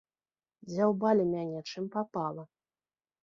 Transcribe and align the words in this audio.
Дзяўбалі 0.69 1.23
мяне 1.33 1.61
чым 1.73 1.85
папала. 1.97 2.43